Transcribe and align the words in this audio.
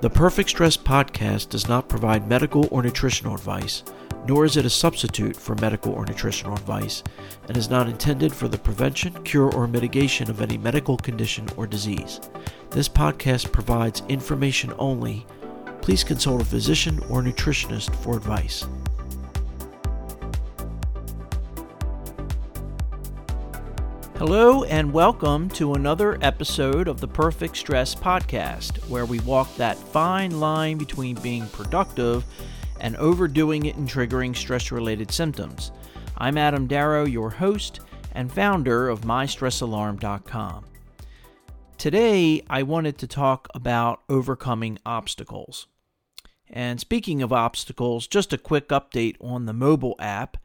The 0.00 0.08
Perfect 0.08 0.50
Stress 0.50 0.76
podcast 0.76 1.48
does 1.48 1.66
not 1.66 1.88
provide 1.88 2.28
medical 2.28 2.68
or 2.70 2.84
nutritional 2.84 3.34
advice, 3.34 3.82
nor 4.28 4.44
is 4.44 4.56
it 4.56 4.64
a 4.64 4.70
substitute 4.70 5.34
for 5.34 5.56
medical 5.56 5.92
or 5.92 6.06
nutritional 6.06 6.54
advice, 6.54 7.02
and 7.48 7.56
is 7.56 7.68
not 7.68 7.88
intended 7.88 8.32
for 8.32 8.46
the 8.46 8.58
prevention, 8.58 9.12
cure, 9.24 9.52
or 9.52 9.66
mitigation 9.66 10.30
of 10.30 10.40
any 10.40 10.56
medical 10.56 10.96
condition 10.96 11.48
or 11.56 11.66
disease. 11.66 12.20
This 12.70 12.88
podcast 12.88 13.50
provides 13.50 14.04
information 14.08 14.72
only. 14.78 15.26
Please 15.82 16.04
consult 16.04 16.42
a 16.42 16.44
physician 16.44 17.00
or 17.10 17.20
nutritionist 17.20 17.92
for 17.96 18.16
advice. 18.16 18.68
Hello, 24.18 24.64
and 24.64 24.92
welcome 24.92 25.48
to 25.50 25.74
another 25.74 26.18
episode 26.22 26.88
of 26.88 27.00
the 27.00 27.06
Perfect 27.06 27.56
Stress 27.56 27.94
Podcast, 27.94 28.76
where 28.88 29.06
we 29.06 29.20
walk 29.20 29.54
that 29.54 29.78
fine 29.78 30.40
line 30.40 30.76
between 30.76 31.14
being 31.20 31.46
productive 31.50 32.24
and 32.80 32.96
overdoing 32.96 33.66
it 33.66 33.76
and 33.76 33.88
triggering 33.88 34.34
stress 34.34 34.72
related 34.72 35.12
symptoms. 35.12 35.70
I'm 36.16 36.36
Adam 36.36 36.66
Darrow, 36.66 37.04
your 37.04 37.30
host 37.30 37.78
and 38.10 38.30
founder 38.32 38.88
of 38.88 39.02
MyStressAlarm.com. 39.02 40.64
Today, 41.76 42.42
I 42.50 42.64
wanted 42.64 42.98
to 42.98 43.06
talk 43.06 43.46
about 43.54 44.02
overcoming 44.08 44.80
obstacles. 44.84 45.68
And 46.50 46.80
speaking 46.80 47.22
of 47.22 47.32
obstacles, 47.32 48.08
just 48.08 48.32
a 48.32 48.38
quick 48.38 48.70
update 48.70 49.14
on 49.20 49.46
the 49.46 49.52
mobile 49.52 49.94
app. 50.00 50.38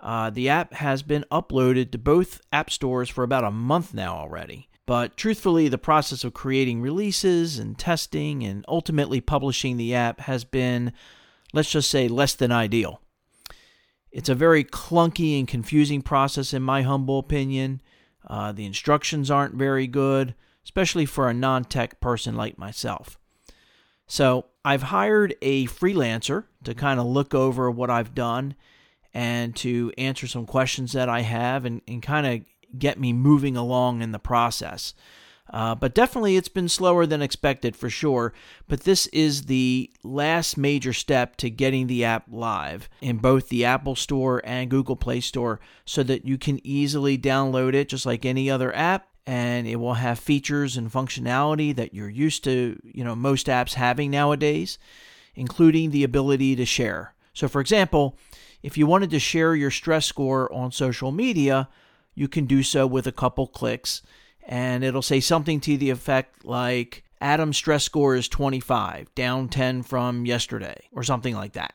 Uh, 0.00 0.30
the 0.30 0.48
app 0.48 0.72
has 0.74 1.02
been 1.02 1.24
uploaded 1.30 1.90
to 1.90 1.98
both 1.98 2.40
app 2.52 2.70
stores 2.70 3.08
for 3.08 3.22
about 3.22 3.44
a 3.44 3.50
month 3.50 3.92
now 3.92 4.16
already. 4.16 4.68
But 4.86 5.16
truthfully, 5.16 5.68
the 5.68 5.78
process 5.78 6.24
of 6.24 6.34
creating 6.34 6.80
releases 6.80 7.58
and 7.58 7.78
testing 7.78 8.42
and 8.42 8.64
ultimately 8.66 9.20
publishing 9.20 9.76
the 9.76 9.94
app 9.94 10.20
has 10.20 10.42
been, 10.42 10.92
let's 11.52 11.70
just 11.70 11.90
say, 11.90 12.08
less 12.08 12.34
than 12.34 12.50
ideal. 12.50 13.00
It's 14.10 14.28
a 14.28 14.34
very 14.34 14.64
clunky 14.64 15.38
and 15.38 15.46
confusing 15.46 16.02
process, 16.02 16.52
in 16.52 16.62
my 16.62 16.82
humble 16.82 17.20
opinion. 17.20 17.80
Uh, 18.26 18.52
the 18.52 18.66
instructions 18.66 19.30
aren't 19.30 19.54
very 19.54 19.86
good, 19.86 20.34
especially 20.64 21.06
for 21.06 21.28
a 21.28 21.34
non 21.34 21.64
tech 21.64 22.00
person 22.00 22.34
like 22.34 22.58
myself. 22.58 23.18
So, 24.08 24.46
I've 24.64 24.82
hired 24.82 25.36
a 25.40 25.66
freelancer 25.66 26.46
to 26.64 26.74
kind 26.74 26.98
of 26.98 27.06
look 27.06 27.32
over 27.32 27.70
what 27.70 27.90
I've 27.90 28.14
done 28.14 28.56
and 29.12 29.54
to 29.56 29.92
answer 29.98 30.26
some 30.26 30.46
questions 30.46 30.92
that 30.92 31.08
I 31.08 31.20
have 31.20 31.64
and, 31.64 31.82
and 31.88 32.02
kind 32.02 32.26
of 32.26 32.78
get 32.78 33.00
me 33.00 33.12
moving 33.12 33.56
along 33.56 34.02
in 34.02 34.12
the 34.12 34.18
process. 34.18 34.94
Uh, 35.52 35.74
but 35.74 35.94
definitely, 35.94 36.36
it's 36.36 36.48
been 36.48 36.68
slower 36.68 37.06
than 37.06 37.22
expected 37.22 37.74
for 37.74 37.90
sure. 37.90 38.32
But 38.68 38.82
this 38.82 39.08
is 39.08 39.42
the 39.46 39.90
last 40.04 40.56
major 40.56 40.92
step 40.92 41.36
to 41.36 41.50
getting 41.50 41.88
the 41.88 42.04
app 42.04 42.26
live 42.30 42.88
in 43.00 43.18
both 43.18 43.48
the 43.48 43.64
Apple 43.64 43.96
Store 43.96 44.40
and 44.44 44.70
Google 44.70 44.96
Play 44.96 45.20
Store 45.20 45.58
so 45.84 46.02
that 46.04 46.24
you 46.24 46.38
can 46.38 46.64
easily 46.64 47.18
download 47.18 47.74
it 47.74 47.88
just 47.88 48.06
like 48.06 48.24
any 48.24 48.48
other 48.48 48.74
app. 48.74 49.08
And 49.26 49.66
it 49.66 49.76
will 49.76 49.94
have 49.94 50.18
features 50.18 50.76
and 50.76 50.90
functionality 50.90 51.74
that 51.76 51.94
you're 51.94 52.08
used 52.08 52.42
to, 52.44 52.80
you 52.82 53.04
know, 53.04 53.14
most 53.14 53.48
apps 53.48 53.74
having 53.74 54.10
nowadays, 54.10 54.78
including 55.34 55.90
the 55.90 56.04
ability 56.04 56.56
to 56.56 56.64
share. 56.64 57.14
So, 57.32 57.46
for 57.46 57.60
example, 57.60 58.16
if 58.62 58.76
you 58.76 58.86
wanted 58.86 59.10
to 59.10 59.18
share 59.18 59.54
your 59.54 59.70
stress 59.70 60.06
score 60.06 60.52
on 60.52 60.72
social 60.72 61.12
media, 61.12 61.68
you 62.14 62.28
can 62.28 62.46
do 62.46 62.62
so 62.62 62.86
with 62.86 63.06
a 63.06 63.12
couple 63.12 63.46
clicks, 63.46 64.02
and 64.46 64.84
it'll 64.84 65.02
say 65.02 65.20
something 65.20 65.60
to 65.60 65.76
the 65.76 65.90
effect 65.90 66.44
like 66.44 67.04
Adam's 67.20 67.56
stress 67.56 67.84
score 67.84 68.14
is 68.14 68.28
25, 68.28 69.14
down 69.14 69.48
10 69.48 69.82
from 69.82 70.26
yesterday, 70.26 70.88
or 70.92 71.02
something 71.02 71.34
like 71.34 71.52
that. 71.52 71.74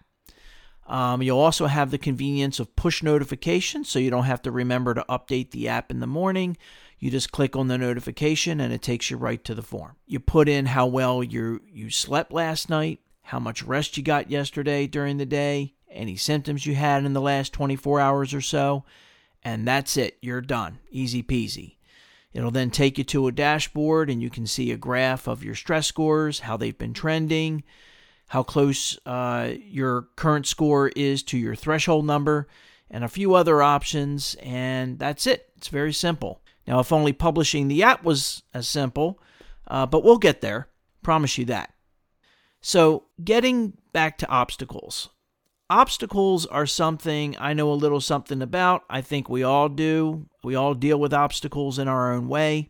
Um, 0.87 1.21
you'll 1.21 1.39
also 1.39 1.65
have 1.65 1.89
the 1.89 1.97
convenience 1.97 2.59
of 2.59 2.75
push 2.75 3.01
notifications, 3.01 3.89
so 3.89 3.97
you 3.97 4.11
don't 4.11 4.25
have 4.25 4.41
to 4.43 4.51
remember 4.51 4.93
to 4.93 5.05
update 5.09 5.51
the 5.51 5.67
app 5.67 5.89
in 5.89 5.99
the 5.99 6.07
morning. 6.07 6.57
You 6.99 7.09
just 7.09 7.31
click 7.31 7.55
on 7.55 7.67
the 7.67 7.77
notification 7.77 8.59
and 8.59 8.71
it 8.71 8.81
takes 8.81 9.09
you 9.09 9.17
right 9.17 9.43
to 9.45 9.55
the 9.55 9.61
form. 9.61 9.95
You 10.05 10.19
put 10.19 10.47
in 10.47 10.67
how 10.67 10.85
well 10.85 11.23
you 11.23 11.61
you 11.71 11.89
slept 11.89 12.31
last 12.31 12.69
night, 12.69 12.99
how 13.23 13.39
much 13.39 13.63
rest 13.63 13.97
you 13.97 14.03
got 14.03 14.29
yesterday 14.29 14.85
during 14.85 15.17
the 15.17 15.25
day, 15.25 15.74
any 15.95 16.15
symptoms 16.15 16.65
you 16.65 16.75
had 16.75 17.05
in 17.05 17.13
the 17.13 17.21
last 17.21 17.53
24 17.53 17.99
hours 17.99 18.33
or 18.33 18.41
so, 18.41 18.83
and 19.43 19.67
that's 19.67 19.97
it. 19.97 20.17
You're 20.21 20.41
done. 20.41 20.79
Easy 20.89 21.23
peasy. 21.23 21.75
It'll 22.33 22.51
then 22.51 22.69
take 22.69 22.97
you 22.97 23.03
to 23.05 23.27
a 23.27 23.31
dashboard 23.31 24.09
and 24.09 24.21
you 24.21 24.29
can 24.29 24.45
see 24.45 24.71
a 24.71 24.77
graph 24.77 25.27
of 25.27 25.43
your 25.43 25.55
stress 25.55 25.87
scores, 25.87 26.39
how 26.39 26.57
they've 26.57 26.77
been 26.77 26.93
trending, 26.93 27.63
how 28.27 28.43
close 28.43 28.99
uh, 29.05 29.51
your 29.57 30.09
current 30.17 30.45
score 30.45 30.89
is 30.89 31.23
to 31.23 31.37
your 31.37 31.55
threshold 31.55 32.05
number, 32.05 32.47
and 32.89 33.03
a 33.03 33.09
few 33.09 33.35
other 33.35 33.61
options, 33.61 34.35
and 34.41 34.99
that's 34.99 35.25
it. 35.25 35.49
It's 35.55 35.69
very 35.69 35.93
simple. 35.93 36.41
Now, 36.67 36.79
if 36.79 36.91
only 36.91 37.13
publishing 37.13 37.67
the 37.67 37.83
app 37.83 38.03
was 38.03 38.43
as 38.53 38.67
simple, 38.67 39.21
uh, 39.67 39.85
but 39.85 40.03
we'll 40.03 40.17
get 40.17 40.41
there. 40.41 40.67
Promise 41.03 41.37
you 41.37 41.45
that. 41.45 41.73
So, 42.61 43.05
getting 43.23 43.77
back 43.93 44.17
to 44.19 44.29
obstacles. 44.29 45.09
Obstacles 45.69 46.45
are 46.45 46.67
something 46.67 47.35
I 47.39 47.53
know 47.53 47.71
a 47.71 47.73
little 47.73 48.01
something 48.01 48.41
about. 48.41 48.83
I 48.87 49.01
think 49.01 49.27
we 49.27 49.41
all 49.41 49.67
do. 49.67 50.27
We 50.43 50.53
all 50.53 50.75
deal 50.75 50.99
with 50.99 51.13
obstacles 51.13 51.79
in 51.79 51.87
our 51.87 52.13
own 52.13 52.27
way. 52.27 52.69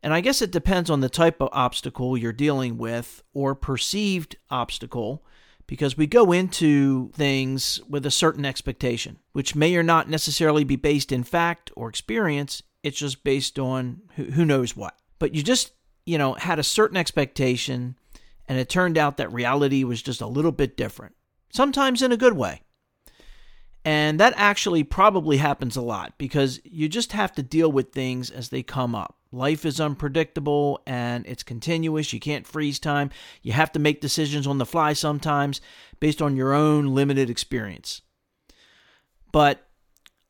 And 0.00 0.14
I 0.14 0.20
guess 0.20 0.40
it 0.42 0.52
depends 0.52 0.90
on 0.90 1.00
the 1.00 1.08
type 1.08 1.40
of 1.40 1.48
obstacle 1.52 2.16
you're 2.16 2.32
dealing 2.32 2.78
with 2.78 3.22
or 3.34 3.56
perceived 3.56 4.36
obstacle 4.48 5.24
because 5.66 5.96
we 5.96 6.06
go 6.06 6.30
into 6.30 7.10
things 7.12 7.80
with 7.88 8.06
a 8.06 8.10
certain 8.10 8.44
expectation, 8.44 9.18
which 9.32 9.56
may 9.56 9.74
or 9.74 9.82
not 9.82 10.08
necessarily 10.08 10.62
be 10.62 10.76
based 10.76 11.10
in 11.10 11.24
fact 11.24 11.72
or 11.74 11.88
experience. 11.88 12.62
It's 12.84 12.98
just 12.98 13.24
based 13.24 13.58
on 13.58 14.02
who 14.16 14.44
knows 14.44 14.76
what. 14.76 14.96
But 15.18 15.34
you 15.34 15.42
just, 15.42 15.72
you 16.06 16.18
know, 16.18 16.34
had 16.34 16.60
a 16.60 16.64
certain 16.64 16.96
expectation 16.96 17.96
and 18.46 18.58
it 18.58 18.68
turned 18.68 18.98
out 18.98 19.16
that 19.16 19.32
reality 19.32 19.82
was 19.82 20.02
just 20.02 20.20
a 20.20 20.26
little 20.26 20.52
bit 20.52 20.76
different 20.76 21.14
sometimes 21.52 22.02
in 22.02 22.10
a 22.10 22.16
good 22.16 22.34
way. 22.34 22.62
And 23.84 24.20
that 24.20 24.34
actually 24.36 24.84
probably 24.84 25.38
happens 25.38 25.76
a 25.76 25.82
lot 25.82 26.14
because 26.16 26.60
you 26.64 26.88
just 26.88 27.12
have 27.12 27.32
to 27.32 27.42
deal 27.42 27.70
with 27.70 27.92
things 27.92 28.30
as 28.30 28.48
they 28.48 28.62
come 28.62 28.94
up. 28.94 29.16
Life 29.32 29.64
is 29.64 29.80
unpredictable 29.80 30.82
and 30.86 31.26
it's 31.26 31.42
continuous. 31.42 32.12
You 32.12 32.20
can't 32.20 32.46
freeze 32.46 32.78
time. 32.78 33.10
You 33.42 33.52
have 33.52 33.72
to 33.72 33.80
make 33.80 34.00
decisions 34.00 34.46
on 34.46 34.58
the 34.58 34.66
fly 34.66 34.92
sometimes 34.92 35.60
based 36.00 36.22
on 36.22 36.36
your 36.36 36.52
own 36.52 36.94
limited 36.94 37.28
experience. 37.28 38.02
But 39.32 39.66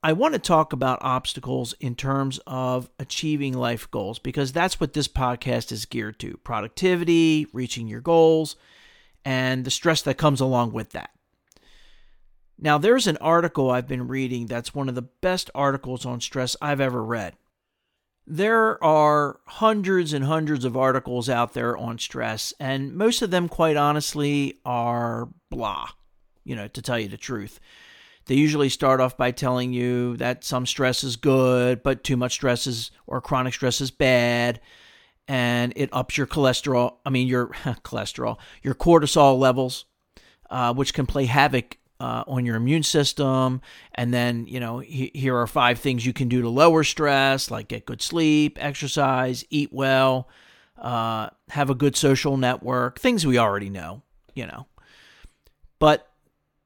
I 0.04 0.14
want 0.14 0.34
to 0.34 0.40
talk 0.40 0.72
about 0.72 0.98
obstacles 1.02 1.74
in 1.78 1.94
terms 1.94 2.40
of 2.46 2.88
achieving 2.98 3.52
life 3.52 3.90
goals 3.90 4.18
because 4.18 4.52
that's 4.52 4.80
what 4.80 4.94
this 4.94 5.08
podcast 5.08 5.72
is 5.72 5.84
geared 5.84 6.18
to 6.20 6.38
productivity, 6.38 7.46
reaching 7.52 7.86
your 7.86 8.00
goals, 8.00 8.56
and 9.24 9.64
the 9.64 9.70
stress 9.70 10.02
that 10.02 10.18
comes 10.18 10.40
along 10.40 10.72
with 10.72 10.90
that. 10.90 11.10
Now, 12.58 12.78
there's 12.78 13.06
an 13.06 13.16
article 13.16 13.70
I've 13.70 13.88
been 13.88 14.06
reading 14.06 14.46
that's 14.46 14.74
one 14.74 14.88
of 14.88 14.94
the 14.94 15.02
best 15.02 15.50
articles 15.54 16.06
on 16.06 16.20
stress 16.20 16.56
I've 16.62 16.80
ever 16.80 17.02
read. 17.02 17.34
There 18.24 18.82
are 18.84 19.40
hundreds 19.46 20.12
and 20.12 20.24
hundreds 20.24 20.64
of 20.64 20.76
articles 20.76 21.28
out 21.28 21.54
there 21.54 21.76
on 21.76 21.98
stress, 21.98 22.54
and 22.60 22.94
most 22.94 23.20
of 23.20 23.32
them, 23.32 23.48
quite 23.48 23.76
honestly, 23.76 24.60
are 24.64 25.28
blah, 25.50 25.88
you 26.44 26.54
know, 26.54 26.68
to 26.68 26.82
tell 26.82 27.00
you 27.00 27.08
the 27.08 27.16
truth. 27.16 27.58
They 28.26 28.36
usually 28.36 28.68
start 28.68 29.00
off 29.00 29.16
by 29.16 29.32
telling 29.32 29.72
you 29.72 30.16
that 30.18 30.44
some 30.44 30.66
stress 30.66 31.02
is 31.02 31.16
good, 31.16 31.82
but 31.82 32.04
too 32.04 32.16
much 32.16 32.34
stress 32.34 32.68
is, 32.68 32.92
or 33.08 33.20
chronic 33.20 33.54
stress 33.54 33.80
is 33.80 33.90
bad 33.90 34.60
and 35.28 35.72
it 35.76 35.88
ups 35.92 36.16
your 36.16 36.26
cholesterol. 36.26 36.96
I 37.04 37.10
mean, 37.10 37.26
your 37.26 37.48
cholesterol, 37.84 38.38
your 38.62 38.74
cortisol 38.74 39.38
levels, 39.38 39.84
uh, 40.50 40.74
which 40.74 40.94
can 40.94 41.06
play 41.06 41.26
havoc 41.26 41.78
uh, 42.02 42.24
on 42.26 42.44
your 42.44 42.56
immune 42.56 42.82
system. 42.82 43.60
And 43.94 44.12
then, 44.12 44.46
you 44.46 44.58
know, 44.58 44.80
he, 44.80 45.12
here 45.14 45.36
are 45.36 45.46
five 45.46 45.78
things 45.78 46.04
you 46.04 46.12
can 46.12 46.28
do 46.28 46.42
to 46.42 46.48
lower 46.48 46.82
stress, 46.82 47.50
like 47.50 47.68
get 47.68 47.86
good 47.86 48.02
sleep, 48.02 48.58
exercise, 48.60 49.44
eat 49.50 49.72
well, 49.72 50.28
uh, 50.78 51.28
have 51.50 51.70
a 51.70 51.74
good 51.76 51.96
social 51.96 52.36
network, 52.36 52.98
things 52.98 53.24
we 53.24 53.38
already 53.38 53.70
know, 53.70 54.02
you 54.34 54.46
know. 54.46 54.66
But 55.78 56.08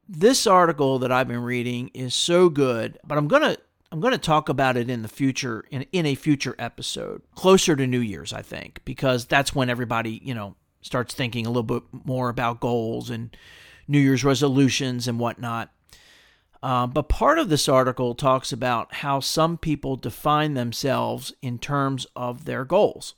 this 0.09 0.47
article 0.47 1.00
that 1.00 1.12
I've 1.12 1.29
been 1.29 1.43
reading 1.43 1.91
is 1.93 2.14
so 2.14 2.49
good, 2.49 2.99
but 3.05 3.19
I'm 3.19 3.29
going 3.29 3.43
to 3.43 3.59
I'm 3.96 4.02
going 4.02 4.12
to 4.12 4.19
talk 4.19 4.50
about 4.50 4.76
it 4.76 4.90
in 4.90 5.00
the 5.00 5.08
future 5.08 5.64
in 5.70 5.87
in 5.90 6.04
a 6.04 6.14
future 6.14 6.54
episode, 6.58 7.22
closer 7.34 7.75
to 7.75 7.87
New 7.87 8.00
Year's, 8.00 8.31
I 8.31 8.43
think, 8.43 8.82
because 8.84 9.25
that's 9.25 9.54
when 9.54 9.70
everybody, 9.70 10.20
you 10.22 10.34
know, 10.34 10.54
starts 10.82 11.14
thinking 11.14 11.46
a 11.46 11.48
little 11.48 11.62
bit 11.62 11.82
more 12.04 12.28
about 12.28 12.60
goals 12.60 13.08
and 13.08 13.34
New 13.88 13.98
Year's 13.98 14.22
resolutions 14.22 15.08
and 15.08 15.19
whatnot. 15.19 15.72
Uh, 16.62 16.87
but 16.87 17.08
part 17.08 17.38
of 17.38 17.48
this 17.48 17.70
article 17.70 18.14
talks 18.14 18.52
about 18.52 18.96
how 18.96 19.19
some 19.19 19.56
people 19.56 19.96
define 19.96 20.52
themselves 20.52 21.32
in 21.40 21.58
terms 21.58 22.06
of 22.14 22.44
their 22.44 22.66
goals 22.66 23.14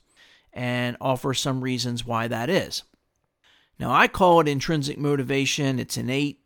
and 0.53 0.95
offer 1.01 1.33
some 1.33 1.59
reasons 1.59 2.05
why 2.05 2.25
that 2.29 2.49
is. 2.49 2.83
Now, 3.77 3.91
I 3.91 4.07
call 4.07 4.39
it 4.39 4.47
intrinsic 4.47 4.97
motivation. 4.97 5.77
It's 5.77 5.97
innate, 5.97 6.39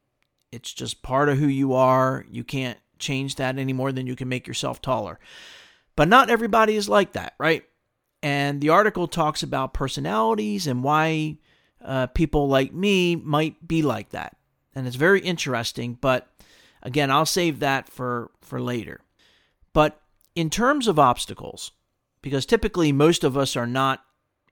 it's 0.52 0.74
just 0.74 1.04
part 1.04 1.30
of 1.30 1.38
who 1.38 1.46
you 1.46 1.74
are. 1.74 2.26
You 2.32 2.44
can't 2.44 2.80
change 3.04 3.36
that 3.36 3.58
any 3.58 3.74
more 3.74 3.92
than 3.92 4.08
you 4.08 4.16
can 4.16 4.30
make 4.30 4.48
yourself 4.48 4.82
taller. 4.82 5.20
But 5.96 6.08
not 6.08 6.30
everybody 6.30 6.76
is 6.76 6.90
like 6.90 7.14
that, 7.14 7.34
right? 7.38 7.64
And 8.24 8.62
the 8.62 8.70
article 8.70 9.08
talks 9.08 9.44
about 9.44 9.74
personalities 9.74 10.66
and 10.66 10.84
why 10.84 11.38
uh, 11.84 12.08
people 12.08 12.48
like 12.48 12.74
me 12.74 13.16
might 13.16 13.68
be 13.68 13.82
like 13.82 14.10
that. 14.10 14.38
And 14.74 14.88
it's 14.88 14.96
very 14.96 15.20
interesting, 15.20 15.98
but 16.00 16.30
again, 16.82 17.12
I'll 17.12 17.26
save 17.26 17.60
that 17.60 17.90
for, 17.90 18.32
for 18.42 18.60
later. 18.62 19.02
But 19.74 20.02
in 20.36 20.50
terms 20.50 20.88
of 20.88 20.98
obstacles, 20.98 21.72
because 22.22 22.46
typically 22.46 22.92
most 22.92 23.24
of 23.24 23.38
us 23.38 23.56
are 23.56 23.68
not 23.68 24.04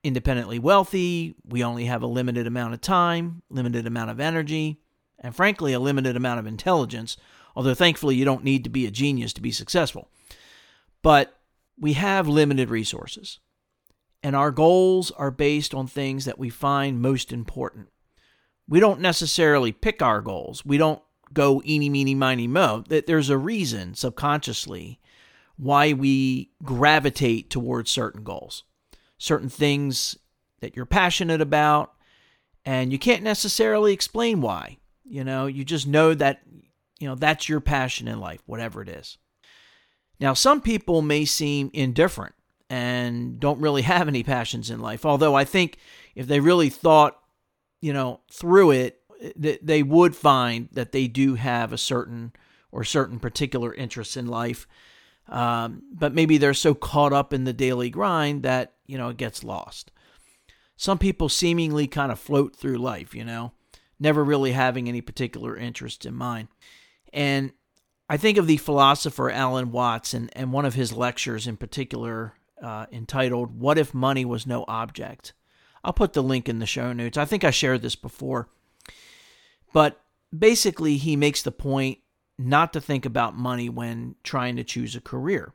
independently 0.04 0.58
wealthy, 0.58 1.34
we 1.44 1.64
only 1.64 1.86
have 1.86 2.02
a 2.02 2.06
limited 2.06 2.46
amount 2.46 2.74
of 2.74 2.80
time, 2.80 3.42
limited 3.50 3.86
amount 3.86 4.10
of 4.10 4.20
energy, 4.20 4.80
and 5.18 5.34
frankly, 5.34 5.72
a 5.72 5.80
limited 5.80 6.16
amount 6.16 6.40
of 6.40 6.46
intelligence, 6.46 7.16
although 7.54 7.74
thankfully 7.74 8.16
you 8.16 8.24
don't 8.24 8.44
need 8.44 8.64
to 8.64 8.70
be 8.70 8.86
a 8.86 8.90
genius 8.90 9.32
to 9.34 9.42
be 9.42 9.50
successful. 9.50 10.08
But 11.02 11.38
we 11.78 11.94
have 11.94 12.28
limited 12.28 12.70
resources, 12.70 13.40
and 14.22 14.36
our 14.36 14.50
goals 14.50 15.10
are 15.12 15.30
based 15.30 15.74
on 15.74 15.86
things 15.86 16.24
that 16.24 16.38
we 16.38 16.48
find 16.48 17.00
most 17.00 17.32
important. 17.32 17.88
We 18.68 18.78
don't 18.78 19.00
necessarily 19.00 19.72
pick 19.72 20.00
our 20.00 20.20
goals. 20.20 20.64
We 20.64 20.78
don't 20.78 21.02
go 21.32 21.62
eeny, 21.66 21.88
meeny, 21.88 22.14
miny, 22.14 22.46
mo. 22.46 22.84
There's 22.88 23.30
a 23.30 23.38
reason 23.38 23.94
subconsciously 23.94 25.00
why 25.56 25.92
we 25.92 26.50
gravitate 26.62 27.50
towards 27.50 27.90
certain 27.90 28.22
goals, 28.22 28.64
certain 29.18 29.48
things 29.48 30.16
that 30.60 30.76
you're 30.76 30.86
passionate 30.86 31.40
about, 31.40 31.92
and 32.64 32.92
you 32.92 32.98
can't 32.98 33.22
necessarily 33.22 33.92
explain 33.92 34.40
why. 34.40 34.78
You 35.04 35.24
know, 35.24 35.46
you 35.46 35.64
just 35.64 35.86
know 35.86 36.14
that, 36.14 36.42
you 37.02 37.08
know, 37.08 37.16
that's 37.16 37.48
your 37.48 37.60
passion 37.60 38.06
in 38.06 38.20
life, 38.20 38.44
whatever 38.46 38.80
it 38.80 38.88
is. 38.88 39.18
Now, 40.20 40.34
some 40.34 40.60
people 40.60 41.02
may 41.02 41.24
seem 41.24 41.68
indifferent 41.74 42.36
and 42.70 43.40
don't 43.40 43.60
really 43.60 43.82
have 43.94 44.06
any 44.06 44.22
passions 44.22 44.70
in 44.70 44.78
life, 44.78 45.04
although 45.04 45.34
I 45.34 45.44
think 45.44 45.78
if 46.14 46.28
they 46.28 46.38
really 46.38 46.70
thought, 46.70 47.18
you 47.80 47.92
know, 47.92 48.20
through 48.30 48.70
it, 48.70 49.00
they 49.36 49.82
would 49.82 50.14
find 50.14 50.68
that 50.72 50.92
they 50.92 51.08
do 51.08 51.34
have 51.34 51.72
a 51.72 51.78
certain 51.78 52.32
or 52.70 52.84
certain 52.84 53.18
particular 53.18 53.74
interests 53.74 54.16
in 54.16 54.28
life. 54.28 54.68
Um, 55.28 55.82
but 55.92 56.14
maybe 56.14 56.38
they're 56.38 56.54
so 56.54 56.72
caught 56.72 57.12
up 57.12 57.32
in 57.32 57.42
the 57.42 57.52
daily 57.52 57.90
grind 57.90 58.44
that, 58.44 58.74
you 58.86 58.96
know, 58.96 59.08
it 59.08 59.16
gets 59.16 59.42
lost. 59.42 59.90
Some 60.76 60.98
people 60.98 61.28
seemingly 61.28 61.88
kind 61.88 62.12
of 62.12 62.20
float 62.20 62.54
through 62.54 62.78
life, 62.78 63.12
you 63.12 63.24
know 63.24 63.52
never 64.02 64.24
really 64.24 64.52
having 64.52 64.88
any 64.88 65.00
particular 65.00 65.56
interest 65.56 66.04
in 66.04 66.14
mind. 66.14 66.48
And 67.12 67.52
I 68.08 68.16
think 68.16 68.38
of 68.38 68.46
the 68.46 68.56
philosopher 68.56 69.30
Alan 69.30 69.72
Watts 69.72 70.14
and, 70.14 70.30
and 70.34 70.52
one 70.52 70.64
of 70.64 70.74
his 70.74 70.92
lectures 70.92 71.46
in 71.46 71.56
particular 71.56 72.34
uh, 72.62 72.86
entitled, 72.92 73.58
What 73.58 73.78
If 73.78 73.94
Money 73.94 74.24
Was 74.24 74.46
No 74.46 74.64
Object? 74.68 75.32
I'll 75.84 75.92
put 75.92 76.12
the 76.12 76.22
link 76.22 76.48
in 76.48 76.58
the 76.58 76.66
show 76.66 76.92
notes. 76.92 77.18
I 77.18 77.24
think 77.24 77.42
I 77.44 77.50
shared 77.50 77.82
this 77.82 77.96
before. 77.96 78.48
But 79.72 80.00
basically, 80.36 80.96
he 80.96 81.16
makes 81.16 81.42
the 81.42 81.52
point 81.52 81.98
not 82.38 82.72
to 82.72 82.80
think 82.80 83.04
about 83.04 83.36
money 83.36 83.68
when 83.68 84.14
trying 84.22 84.56
to 84.56 84.64
choose 84.64 84.94
a 84.94 85.00
career. 85.00 85.52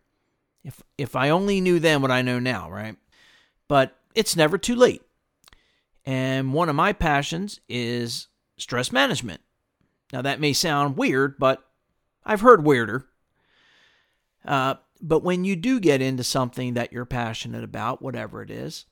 If, 0.64 0.82
if 0.98 1.16
I 1.16 1.30
only 1.30 1.62
knew 1.62 1.80
then 1.80 2.02
what 2.02 2.12
I 2.12 2.22
know 2.22 2.40
now, 2.40 2.70
right? 2.70 2.98
But 3.68 3.96
it's 4.16 4.36
never 4.36 4.58
too 4.58 4.76
late. 4.76 5.02
And 6.06 6.54
one 6.54 6.70
of 6.70 6.76
my 6.76 6.94
passions 6.94 7.60
is 7.70 8.28
stress 8.58 8.92
management. 8.92 9.42
Now, 10.14 10.22
that 10.22 10.40
may 10.40 10.54
sound 10.54 10.98
weird, 10.98 11.38
but 11.38 11.64
I've 12.26 12.42
heard 12.42 12.64
weirder. 12.64 13.08
Uh, 14.46 14.76
but 15.02 15.24
when 15.24 15.44
you 15.44 15.56
do 15.56 15.80
get 15.80 16.02
into 16.02 16.24
something 16.24 16.74
that 16.74 16.94
you're 16.94 17.06
passionate 17.06 17.64
about, 17.64 18.02
whatever 18.02 18.42
it 18.42 18.50
is, 18.50 18.86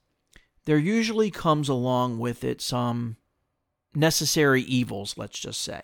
there 0.65 0.77
usually 0.77 1.31
comes 1.31 1.69
along 1.69 2.19
with 2.19 2.43
it 2.43 2.61
some 2.61 3.17
necessary 3.93 4.61
evils, 4.63 5.17
let's 5.17 5.39
just 5.39 5.61
say. 5.61 5.81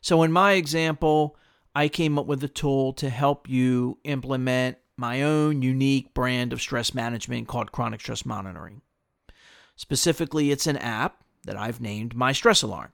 So, 0.00 0.22
in 0.22 0.32
my 0.32 0.52
example, 0.52 1.36
I 1.74 1.88
came 1.88 2.18
up 2.18 2.26
with 2.26 2.42
a 2.42 2.48
tool 2.48 2.92
to 2.94 3.08
help 3.08 3.48
you 3.48 3.98
implement 4.04 4.78
my 4.96 5.22
own 5.22 5.62
unique 5.62 6.12
brand 6.12 6.52
of 6.52 6.60
stress 6.60 6.92
management 6.92 7.48
called 7.48 7.72
chronic 7.72 8.00
stress 8.00 8.26
monitoring. 8.26 8.82
Specifically, 9.76 10.50
it's 10.50 10.66
an 10.66 10.76
app 10.76 11.24
that 11.44 11.56
I've 11.56 11.80
named 11.80 12.14
my 12.14 12.32
stress 12.32 12.62
alarm. 12.62 12.92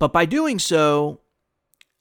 But 0.00 0.14
by 0.14 0.24
doing 0.24 0.58
so, 0.58 1.20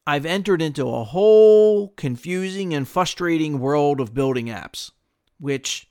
I've 0.07 0.25
entered 0.25 0.62
into 0.62 0.88
a 0.88 1.04
whole 1.04 1.90
confusing 1.90 2.74
and 2.74 2.88
frustrating 2.88 3.60
world 3.60 4.00
of 4.00 4.13
building 4.13 4.48
apps, 4.48 4.92
which 5.38 5.88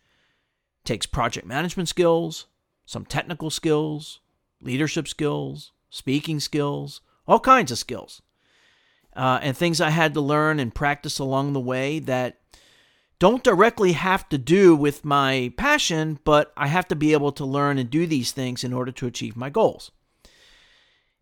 takes 0.84 1.04
project 1.04 1.46
management 1.46 1.88
skills, 1.88 2.46
some 2.86 3.04
technical 3.04 3.50
skills, 3.50 4.20
leadership 4.62 5.06
skills, 5.06 5.72
speaking 5.90 6.40
skills, 6.40 7.02
all 7.26 7.38
kinds 7.38 7.70
of 7.70 7.78
skills, 7.78 8.22
uh, 9.14 9.38
and 9.42 9.54
things 9.54 9.78
I 9.78 9.90
had 9.90 10.14
to 10.14 10.22
learn 10.22 10.58
and 10.58 10.74
practice 10.74 11.18
along 11.18 11.52
the 11.52 11.60
way 11.60 11.98
that 11.98 12.40
don't 13.18 13.44
directly 13.44 13.92
have 13.92 14.26
to 14.30 14.38
do 14.38 14.74
with 14.74 15.04
my 15.04 15.52
passion, 15.58 16.20
but 16.24 16.54
I 16.56 16.68
have 16.68 16.88
to 16.88 16.96
be 16.96 17.12
able 17.12 17.32
to 17.32 17.44
learn 17.44 17.76
and 17.76 17.90
do 17.90 18.06
these 18.06 18.32
things 18.32 18.64
in 18.64 18.72
order 18.72 18.92
to 18.92 19.06
achieve 19.06 19.36
my 19.36 19.50
goals. 19.50 19.90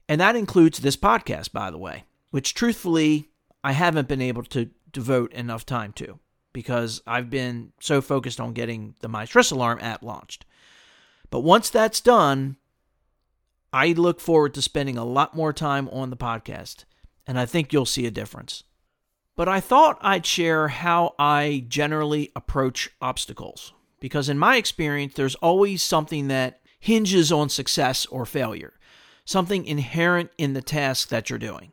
And 0.09 0.21
that 0.21 0.37
includes 0.37 0.79
this 0.79 0.97
podcast, 0.97 1.53
by 1.53 1.71
the 1.71 1.79
way, 1.79 2.05
which 2.31 2.55
truthfully, 2.55 3.31
I 3.65 3.73
haven't 3.73 4.09
been 4.09 4.23
able 4.23 4.45
to 4.45 4.71
devote 4.93 5.33
enough 5.33 5.67
time 5.67 5.93
to 5.95 6.19
because 6.53 7.03
I've 7.07 7.29
been 7.29 7.73
so 7.81 8.01
focused 8.01 8.41
on 8.41 8.53
getting 8.53 8.95
the 9.01 9.09
My 9.09 9.25
Stress 9.25 9.51
Alarm 9.51 9.79
app 9.83 10.03
launched. 10.03 10.47
But 11.31 11.41
once 11.41 11.69
that's 11.69 12.01
done, 12.01 12.57
I 13.73 13.89
look 13.89 14.21
forward 14.21 14.55
to 14.55 14.63
spending 14.63 14.97
a 14.97 15.05
lot 15.05 15.35
more 15.35 15.53
time 15.53 15.89
on 15.91 16.11
the 16.11 16.17
podcast, 16.17 16.85
and 17.27 17.39
I 17.39 17.45
think 17.45 17.73
you'll 17.73 17.85
see 17.85 18.07
a 18.07 18.11
difference 18.11 18.63
but 19.37 19.49
I 19.49 19.61
thought 19.61 19.99
I'd 20.01 20.27
share 20.27 20.69
how 20.69 21.15
I 21.19 21.67
generally 21.69 22.33
approach 22.35 22.91
obstacles. 23.01 23.75
Because 24.01 24.29
in 24.29 24.39
my 24.39 24.57
experience, 24.57 25.15
there's 25.15 25.35
always 25.37 25.83
something 25.83 26.29
that 26.29 26.61
hinges 26.81 27.31
on 27.31 27.49
success 27.49 28.07
or 28.07 28.25
failure, 28.27 28.75
something 29.27 29.67
inherent 29.67 30.31
in 30.39 30.55
the 30.55 30.63
task 30.63 31.09
that 31.09 31.29
you're 31.29 31.39
doing. 31.39 31.73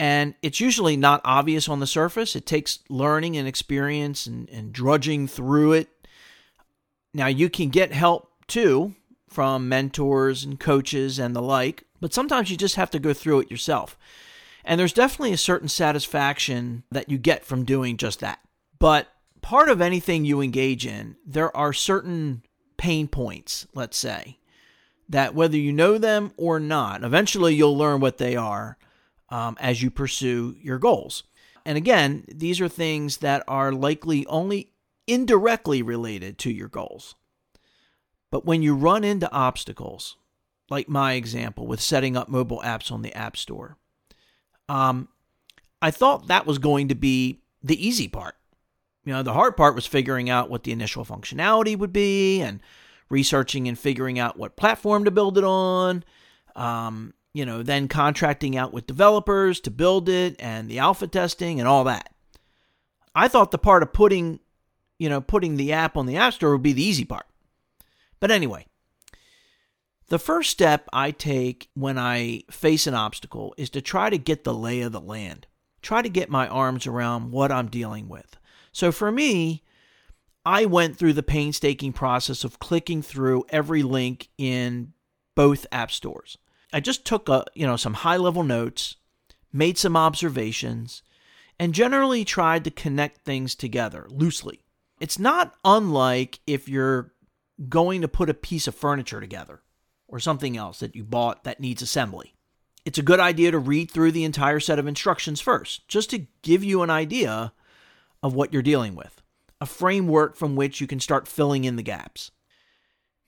And 0.00 0.34
it's 0.42 0.60
usually 0.60 0.96
not 0.96 1.20
obvious 1.24 1.68
on 1.68 1.78
the 1.78 1.86
surface. 1.86 2.34
It 2.34 2.46
takes 2.46 2.80
learning 2.88 3.36
and 3.36 3.46
experience 3.46 4.26
and, 4.26 4.48
and 4.48 4.72
drudging 4.72 5.28
through 5.28 5.74
it. 5.74 5.88
Now, 7.12 7.26
you 7.26 7.50
can 7.50 7.68
get 7.68 7.92
help 7.92 8.32
too 8.48 8.94
from 9.28 9.68
mentors 9.68 10.42
and 10.42 10.58
coaches 10.58 11.18
and 11.18 11.36
the 11.36 11.42
like, 11.42 11.84
but 12.00 12.14
sometimes 12.14 12.50
you 12.50 12.56
just 12.56 12.76
have 12.76 12.90
to 12.90 12.98
go 12.98 13.12
through 13.12 13.40
it 13.40 13.50
yourself. 13.50 13.96
And 14.64 14.80
there's 14.80 14.92
definitely 14.92 15.32
a 15.32 15.38
certain 15.38 15.68
satisfaction 15.68 16.82
that 16.90 17.10
you 17.10 17.18
get 17.18 17.44
from 17.44 17.64
doing 17.64 17.96
just 17.96 18.20
that. 18.20 18.40
But 18.78 19.08
part 19.42 19.68
of 19.68 19.80
anything 19.82 20.24
you 20.24 20.40
engage 20.40 20.86
in, 20.86 21.16
there 21.26 21.54
are 21.54 21.72
certain 21.72 22.42
pain 22.78 23.06
points, 23.06 23.66
let's 23.74 23.98
say, 23.98 24.38
that 25.10 25.34
whether 25.34 25.56
you 25.56 25.72
know 25.72 25.98
them 25.98 26.32
or 26.36 26.60
not, 26.60 27.02
eventually 27.02 27.54
you'll 27.54 27.76
learn 27.76 28.00
what 28.00 28.18
they 28.18 28.36
are 28.36 28.78
um, 29.28 29.56
as 29.60 29.82
you 29.82 29.90
pursue 29.90 30.56
your 30.60 30.78
goals. 30.78 31.24
And 31.66 31.76
again, 31.76 32.24
these 32.28 32.60
are 32.60 32.68
things 32.68 33.18
that 33.18 33.42
are 33.46 33.72
likely 33.72 34.24
only 34.26 34.70
indirectly 35.06 35.82
related 35.82 36.38
to 36.38 36.50
your 36.50 36.68
goals. 36.68 37.16
But 38.30 38.46
when 38.46 38.62
you 38.62 38.74
run 38.74 39.02
into 39.02 39.30
obstacles, 39.32 40.16
like 40.70 40.88
my 40.88 41.14
example 41.14 41.66
with 41.66 41.80
setting 41.80 42.16
up 42.16 42.28
mobile 42.28 42.62
apps 42.64 42.92
on 42.92 43.02
the 43.02 43.12
App 43.14 43.36
Store, 43.36 43.76
um, 44.68 45.08
I 45.82 45.90
thought 45.90 46.28
that 46.28 46.46
was 46.46 46.58
going 46.58 46.86
to 46.88 46.94
be 46.94 47.40
the 47.62 47.84
easy 47.86 48.06
part. 48.06 48.36
You 49.04 49.12
know, 49.12 49.24
the 49.24 49.32
hard 49.32 49.56
part 49.56 49.74
was 49.74 49.86
figuring 49.86 50.30
out 50.30 50.50
what 50.50 50.62
the 50.62 50.72
initial 50.72 51.04
functionality 51.04 51.76
would 51.76 51.92
be 51.92 52.40
and 52.40 52.60
researching 53.10 53.68
and 53.68 53.78
figuring 53.78 54.18
out 54.18 54.38
what 54.38 54.56
platform 54.56 55.04
to 55.04 55.10
build 55.10 55.36
it 55.36 55.44
on. 55.44 56.04
Um, 56.56 57.12
you 57.32 57.44
know, 57.44 57.62
then 57.62 57.88
contracting 57.88 58.56
out 58.56 58.72
with 58.72 58.86
developers 58.86 59.60
to 59.60 59.70
build 59.70 60.08
it 60.08 60.36
and 60.38 60.68
the 60.68 60.78
alpha 60.78 61.06
testing 61.06 61.60
and 61.60 61.68
all 61.68 61.84
that. 61.84 62.12
I 63.14 63.28
thought 63.28 63.50
the 63.50 63.58
part 63.58 63.82
of 63.82 63.92
putting, 63.92 64.40
you 64.98 65.08
know, 65.08 65.20
putting 65.20 65.56
the 65.56 65.72
app 65.72 65.96
on 65.96 66.06
the 66.06 66.16
App 66.16 66.34
Store 66.34 66.52
would 66.52 66.62
be 66.62 66.72
the 66.72 66.82
easy 66.82 67.04
part. 67.04 67.26
But 68.18 68.30
anyway, 68.30 68.66
the 70.08 70.18
first 70.18 70.50
step 70.50 70.88
I 70.92 71.12
take 71.12 71.68
when 71.74 71.98
I 71.98 72.42
face 72.50 72.86
an 72.86 72.94
obstacle 72.94 73.54
is 73.56 73.70
to 73.70 73.80
try 73.80 74.10
to 74.10 74.18
get 74.18 74.44
the 74.44 74.54
lay 74.54 74.80
of 74.80 74.92
the 74.92 75.00
land, 75.00 75.46
try 75.82 76.02
to 76.02 76.08
get 76.08 76.30
my 76.30 76.48
arms 76.48 76.86
around 76.86 77.30
what 77.30 77.52
I'm 77.52 77.68
dealing 77.68 78.08
with. 78.08 78.36
So 78.72 78.92
for 78.92 79.10
me, 79.12 79.62
I 80.44 80.64
went 80.64 80.96
through 80.96 81.12
the 81.12 81.22
painstaking 81.22 81.92
process 81.92 82.44
of 82.44 82.58
clicking 82.58 83.02
through 83.02 83.44
every 83.50 83.82
link 83.82 84.28
in 84.38 84.92
both 85.34 85.66
app 85.70 85.90
stores. 85.90 86.38
I 86.72 86.80
just 86.80 87.04
took 87.04 87.28
a, 87.28 87.44
you 87.54 87.66
know, 87.66 87.76
some 87.76 87.94
high-level 87.94 88.44
notes, 88.44 88.96
made 89.52 89.76
some 89.76 89.96
observations, 89.96 91.02
and 91.58 91.74
generally 91.74 92.24
tried 92.24 92.64
to 92.64 92.70
connect 92.70 93.24
things 93.24 93.54
together 93.54 94.06
loosely. 94.08 94.62
It's 94.98 95.18
not 95.18 95.54
unlike 95.64 96.40
if 96.46 96.68
you're 96.68 97.12
going 97.68 98.00
to 98.00 98.08
put 98.08 98.30
a 98.30 98.34
piece 98.34 98.66
of 98.66 98.74
furniture 98.74 99.20
together 99.20 99.60
or 100.08 100.18
something 100.18 100.56
else 100.56 100.80
that 100.80 100.96
you 100.96 101.04
bought 101.04 101.44
that 101.44 101.60
needs 101.60 101.82
assembly. 101.82 102.34
It's 102.86 102.98
a 102.98 103.02
good 103.02 103.20
idea 103.20 103.50
to 103.50 103.58
read 103.58 103.90
through 103.90 104.12
the 104.12 104.24
entire 104.24 104.60
set 104.60 104.78
of 104.78 104.86
instructions 104.86 105.40
first, 105.40 105.86
just 105.86 106.08
to 106.10 106.26
give 106.42 106.64
you 106.64 106.82
an 106.82 106.88
idea 106.88 107.52
of 108.22 108.34
what 108.34 108.52
you're 108.52 108.62
dealing 108.62 108.94
with, 108.94 109.20
a 109.60 109.66
framework 109.66 110.36
from 110.36 110.56
which 110.56 110.80
you 110.80 110.86
can 110.86 111.00
start 111.00 111.28
filling 111.28 111.64
in 111.64 111.76
the 111.76 111.82
gaps. 111.82 112.30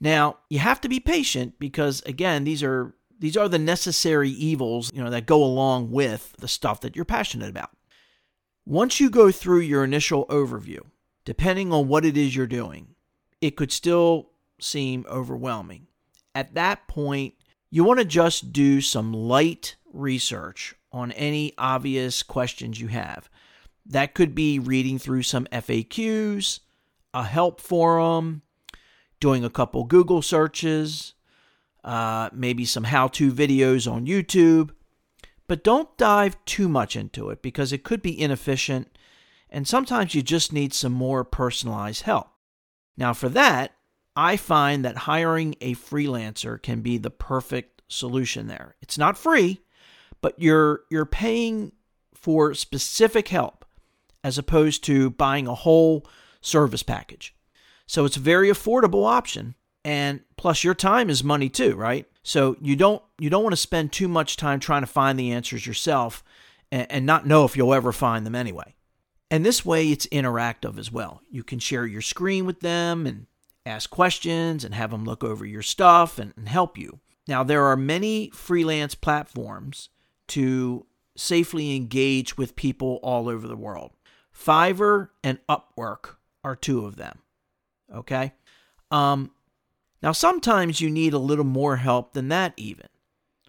Now, 0.01 0.39
you 0.49 0.59
have 0.59 0.81
to 0.81 0.89
be 0.89 1.01
patient 1.01 1.55
because 1.59 2.03
again, 2.03 2.45
these 2.45 2.62
are 2.62 2.95
these 3.19 3.37
are 3.37 3.49
the 3.49 3.59
necessary 3.59 4.31
evils, 4.31 4.91
you 4.93 5.03
know, 5.03 5.11
that 5.11 5.27
go 5.27 5.45
along 5.45 5.93
with 5.93 6.35
the 6.39 6.49
stuff 6.49 6.81
that 6.81 6.97
you're 6.97 7.05
passionate 7.05 7.51
about. 7.51 7.71
Once 8.67 8.99
you 8.99 9.09
go 9.09 9.31
through 9.31 9.61
your 9.61 9.85
initial 9.85 10.27
overview, 10.27 10.81
depending 11.25 11.73
on 11.73 11.87
what 11.87 12.05
it 12.05 12.17
is 12.17 12.35
you're 12.35 12.49
doing, 12.49 12.97
it 13.41 13.57
could 13.57 13.71
still 13.71 14.31
seem 14.61 15.05
overwhelming. 15.09 15.87
At 16.35 16.55
that 16.55 16.89
point, 16.89 17.35
you 17.71 17.85
want 17.85 18.01
to 18.01 18.05
just 18.05 18.53
do 18.53 18.81
some 18.81 19.12
light 19.12 19.77
research 19.93 20.75
on 20.91 21.12
any 21.12 21.53
obvious 21.59 22.23
questions 22.23 22.81
you 22.81 22.89
have. 22.89 23.31
That 23.87 24.15
could 24.15 24.35
be 24.35 24.59
reading 24.59 24.99
through 24.99 25.23
some 25.23 25.47
FAQs, 25.47 26.61
a 27.12 27.25
help 27.25 27.61
forum, 27.61 28.43
doing 29.21 29.45
a 29.45 29.51
couple 29.51 29.85
Google 29.85 30.23
searches, 30.23 31.15
uh, 31.85 32.31
maybe 32.33 32.65
some 32.65 32.85
how 32.85 33.09
to 33.09 33.33
videos 33.33 33.91
on 33.91 34.07
YouTube. 34.07 34.71
But 35.49 35.65
don't 35.65 35.97
dive 35.99 36.43
too 36.45 36.69
much 36.69 36.97
into 36.97 37.31
it 37.31 37.43
because 37.43 37.73
it 37.73 37.85
could 37.85 38.03
be 38.03 38.19
inefficient, 38.19 38.97
and 39.51 39.67
sometimes 39.67 40.15
you 40.15 40.23
just 40.23 40.53
need 40.53 40.73
some 40.73 40.93
more 40.93 41.25
personalized 41.25 42.03
help. 42.03 42.29
Now, 42.97 43.12
for 43.12 43.29
that, 43.31 43.73
I 44.15 44.37
find 44.37 44.85
that 44.85 44.97
hiring 44.99 45.55
a 45.61 45.75
freelancer 45.75 46.62
can 46.62 46.81
be 46.81 46.99
the 46.99 47.11
perfect 47.11 47.83
solution 47.89 48.47
there. 48.47 48.77
It's 48.81 48.99
not 48.99 49.19
free, 49.19 49.61
but 50.21 50.35
you're 50.39 50.83
you're 50.91 51.07
paying 51.07 51.73
for 52.15 52.55
specific 52.55 53.29
help 53.29 53.62
as 54.25 54.38
opposed 54.38 54.85
to 54.85 55.11
buying 55.11 55.47
a 55.47 55.55
whole 55.55 56.07
service 56.41 56.83
package. 56.83 57.35
So 57.87 58.05
it's 58.05 58.17
a 58.17 58.21
very 58.21 58.49
affordable 58.49 59.07
option 59.07 59.55
and 59.85 60.21
plus 60.37 60.62
your 60.62 60.75
time 60.75 61.11
is 61.11 61.25
money 61.25 61.49
too, 61.49 61.75
right? 61.75 62.07
So 62.23 62.57
you 62.61 62.76
don't 62.76 63.02
you 63.19 63.31
don't 63.31 63.43
want 63.43 63.52
to 63.52 63.61
spend 63.61 63.93
too 63.93 64.09
much 64.09 64.37
time 64.37 64.61
trying 64.61 64.83
to 64.83 64.87
find 64.87 65.19
the 65.19 65.33
answers 65.33 65.67
yourself 65.67 66.23
and, 66.71 66.91
and 66.91 67.07
not 67.07 67.26
know 67.26 67.45
if 67.45 67.57
you'll 67.57 67.75
ever 67.75 67.93
find 67.93 68.25
them 68.25 68.35
anyway. 68.35 68.75
And 69.31 69.47
this 69.47 69.64
way, 69.64 69.88
it's 69.91 70.07
interactive 70.09 70.79
as 70.79 70.93
well. 70.93 71.23
You 71.31 71.43
can 71.43 71.59
share 71.59 71.87
your 71.87 72.02
screen 72.02 72.45
with 72.45 72.61
them 72.61 73.07
and 73.07 73.26
ask 73.64 73.88
questions 73.88 74.62
and 74.62 74.75
have 74.75 74.91
them 74.91 75.05
look 75.05 75.25
over 75.25 75.47
your 75.47 75.62
stuff 75.62 76.19
and, 76.19 76.35
and 76.37 76.49
help 76.49 76.76
you. 76.76 77.00
Now, 77.26 77.43
there 77.43 77.64
are 77.64 77.76
many 77.76 78.31
freelance 78.31 78.95
platforms 78.95 79.88
to 80.29 80.87
safely 81.17 81.75
engage 81.75 82.37
with 82.37 82.57
people 82.57 82.99
all 83.02 83.29
over 83.29 83.49
the 83.49 83.57
world. 83.57 83.93
Fiverr 84.44 85.11
and 85.22 85.38
Upwork 85.49 86.16
are 86.44 86.56
two 86.56 86.84
of 86.84 86.96
them. 86.96 87.18
Okay? 87.94 88.32
Um, 88.90 89.30
now, 90.02 90.12
sometimes 90.12 90.80
you 90.80 90.90
need 90.90 91.12
a 91.12 91.18
little 91.18 91.44
more 91.44 91.76
help 91.76 92.12
than 92.12 92.28
that, 92.28 92.52
even, 92.56 92.87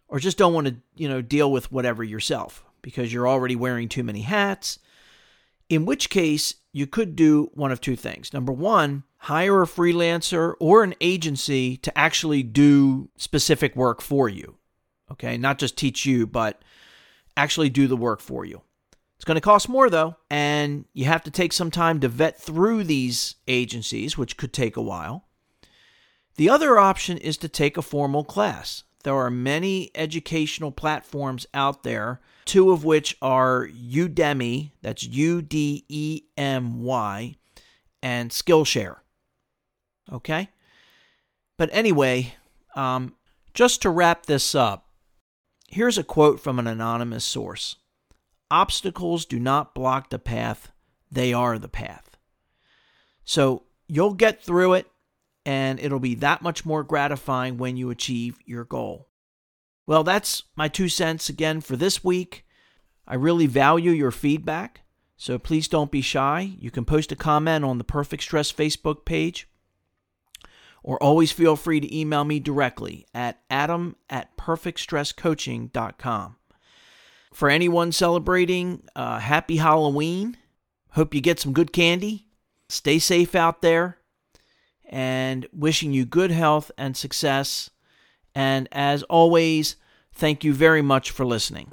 or 0.08 0.20
just 0.20 0.38
don't 0.38 0.54
want 0.54 0.68
to, 0.68 0.76
you 0.96 1.10
know, 1.10 1.22
deal 1.22 1.52
with 1.52 1.72
whatever 1.72 2.04
yourself 2.04 2.64
because 2.82 3.12
you're 3.12 3.28
already 3.28 3.56
wearing 3.56 3.90
too 3.90 4.04
many 4.04 4.22
hats 4.22 4.80
in 5.70 5.86
which 5.86 6.10
case 6.10 6.56
you 6.72 6.86
could 6.86 7.16
do 7.16 7.50
one 7.54 7.72
of 7.72 7.82
two 7.82 7.96
things. 7.96 8.34
Number 8.34 8.52
one, 8.52 9.04
hire 9.18 9.64
a 9.64 9.66
freelancer 9.66 10.54
or 10.60 10.84
an 10.84 10.94
agency 11.02 11.78
to 11.78 11.98
actually 11.98 12.44
do 12.44 13.10
specific 13.18 13.76
work 13.76 14.02
for 14.02 14.30
you. 14.30 14.56
Okay, 15.12 15.38
not 15.38 15.60
just 15.60 15.78
teach 15.78 16.06
you, 16.06 16.28
but 16.28 16.62
actually 17.38 17.70
do 17.70 17.88
the 17.88 17.98
work 17.98 18.20
for 18.20 18.46
you. 18.46 18.62
It's 19.24 19.26
going 19.26 19.36
to 19.36 19.42
cost 19.42 19.70
more 19.70 19.90
though, 19.90 20.18
and 20.30 20.84
you 20.92 21.06
have 21.06 21.24
to 21.24 21.32
take 21.32 21.54
some 21.54 21.72
time 21.72 22.02
to 22.02 22.10
vet 22.10 22.42
through 22.42 22.84
these 22.84 23.36
agencies, 23.48 24.18
which 24.18 24.36
could 24.36 24.52
take 24.52 24.76
a 24.76 24.82
while. 24.82 25.30
The 26.36 26.50
other 26.50 26.78
option 26.78 27.18
is 27.18 27.38
to 27.38 27.48
take 27.48 27.78
a 27.78 27.82
formal 27.82 28.26
class. 28.26 28.84
There 29.06 29.16
are 29.16 29.32
many 29.32 29.92
educational 29.96 30.74
platforms 30.74 31.46
out 31.54 31.84
there 31.84 32.20
two 32.44 32.72
of 32.72 32.84
which 32.84 33.16
are 33.22 33.66
Udemy, 33.66 34.72
that's 34.82 35.04
U 35.04 35.42
D 35.42 35.86
E 35.88 36.24
M 36.36 36.84
Y, 36.84 37.38
and 38.02 38.30
Skillshare. 38.30 38.98
Okay? 40.12 40.50
But 41.58 41.70
anyway, 41.72 42.34
um, 42.76 43.16
just 43.54 43.82
to 43.84 43.90
wrap 43.90 44.26
this 44.26 44.54
up, 44.54 44.90
here's 45.70 45.98
a 45.98 46.04
quote 46.04 46.42
from 46.42 46.60
an 46.60 46.68
anonymous 46.68 47.24
source 47.24 47.78
Obstacles 48.54 49.26
do 49.26 49.40
not 49.40 49.74
block 49.74 50.12
the 50.12 50.20
path, 50.20 50.72
they 51.12 51.34
are 51.34 51.58
the 51.58 51.68
path. 51.68 52.18
So 53.26 53.64
you'll 53.88 54.14
get 54.14 54.44
through 54.44 54.74
it, 54.74 54.86
and 55.44 55.80
it'll 55.80 55.98
be 55.98 56.14
that 56.16 56.44
much 56.44 56.64
more 56.64 56.84
gratifying 56.84 57.58
when 57.58 57.78
you 57.78 57.90
achieve 57.90 58.38
your 58.46 58.64
goal. 58.64 59.10
Well, 59.88 60.04
that's 60.04 60.44
my 60.56 60.68
two 60.68 60.88
cents 60.88 61.30
again 61.30 61.62
for 61.62 61.76
this 61.76 62.04
week. 62.04 62.46
I 63.08 63.16
really 63.16 63.48
value 63.48 63.90
your 63.90 64.12
feedback, 64.12 64.82
so 65.18 65.40
please 65.40 65.68
don't 65.68 65.90
be 65.90 66.02
shy. 66.02 66.54
You 66.60 66.70
can 66.70 66.86
post 66.86 67.12
a 67.12 67.16
comment 67.16 67.66
on 67.66 67.80
the 67.80 67.84
Perfect 67.84 68.22
Stress 68.22 68.52
Facebook 68.52 69.04
page, 69.04 69.50
or 70.84 71.02
always 71.02 71.32
feel 71.32 71.56
free 71.56 71.80
to 71.80 71.98
email 71.98 72.24
me 72.24 72.40
directly 72.40 73.08
at 73.16 73.42
adam 73.50 73.96
at 74.12 74.38
perfectstresscoaching.com. 74.38 76.36
For 77.34 77.50
anyone 77.50 77.92
celebrating 77.92 78.84
uh, 78.96 79.20
happy 79.20 79.58
Halloween, 79.58 80.38
hope 80.92 81.16
you 81.16 81.22
get 81.22 81.40
some 81.40 81.52
good 81.52 81.74
candy. 81.74 82.28
Stay 82.70 83.00
safe 83.00 83.36
out 83.36 83.62
there, 83.62 83.98
and 84.88 85.48
wishing 85.52 85.94
you 85.94 86.06
good 86.06 86.32
health 86.32 86.72
and 86.78 86.96
success. 86.96 87.72
And 88.36 88.70
as 88.72 89.04
always, 89.04 89.76
thank 90.14 90.44
you 90.44 90.54
very 90.54 90.82
much 90.82 91.12
for 91.12 91.26
listening. 91.26 91.68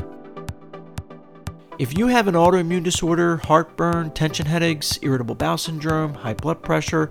If 1.80 1.96
you 1.96 2.08
have 2.08 2.28
an 2.28 2.34
autoimmune 2.34 2.82
disorder, 2.82 3.38
heartburn, 3.38 4.10
tension 4.10 4.44
headaches, 4.44 4.98
irritable 5.00 5.34
bowel 5.34 5.56
syndrome, 5.56 6.12
high 6.12 6.34
blood 6.34 6.60
pressure, 6.60 7.08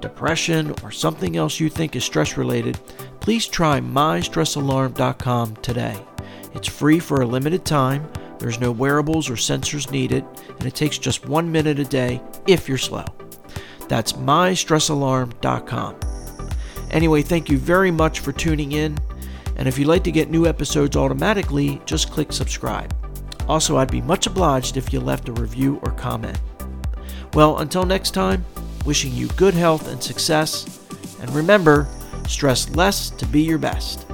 depression, 0.00 0.72
or 0.84 0.92
something 0.92 1.36
else 1.36 1.58
you 1.58 1.68
think 1.68 1.96
is 1.96 2.04
stress 2.04 2.36
related, 2.36 2.78
please 3.18 3.48
try 3.48 3.80
mystressalarm.com 3.80 5.56
today. 5.56 6.00
It's 6.54 6.68
free 6.68 7.00
for 7.00 7.22
a 7.22 7.26
limited 7.26 7.64
time, 7.64 8.08
there's 8.38 8.60
no 8.60 8.70
wearables 8.70 9.28
or 9.28 9.34
sensors 9.34 9.90
needed, 9.90 10.24
and 10.50 10.66
it 10.66 10.76
takes 10.76 10.98
just 10.98 11.26
one 11.26 11.50
minute 11.50 11.80
a 11.80 11.84
day 11.84 12.22
if 12.46 12.68
you're 12.68 12.78
slow. 12.78 13.06
That's 13.88 14.12
mystressalarm.com. 14.12 15.96
Anyway, 16.92 17.22
thank 17.22 17.50
you 17.50 17.58
very 17.58 17.90
much 17.90 18.20
for 18.20 18.30
tuning 18.30 18.70
in. 18.70 18.96
And 19.56 19.66
if 19.66 19.80
you'd 19.80 19.88
like 19.88 20.04
to 20.04 20.12
get 20.12 20.30
new 20.30 20.46
episodes 20.46 20.96
automatically, 20.96 21.82
just 21.86 22.12
click 22.12 22.32
subscribe. 22.32 23.01
Also, 23.48 23.76
I'd 23.76 23.90
be 23.90 24.00
much 24.00 24.26
obliged 24.26 24.76
if 24.76 24.92
you 24.92 25.00
left 25.00 25.28
a 25.28 25.32
review 25.32 25.80
or 25.82 25.92
comment. 25.92 26.38
Well, 27.34 27.58
until 27.58 27.84
next 27.84 28.12
time, 28.12 28.44
wishing 28.84 29.12
you 29.12 29.28
good 29.28 29.54
health 29.54 29.88
and 29.88 30.02
success, 30.02 30.80
and 31.20 31.30
remember, 31.30 31.88
stress 32.26 32.68
less 32.74 33.10
to 33.10 33.26
be 33.26 33.42
your 33.42 33.58
best. 33.58 34.06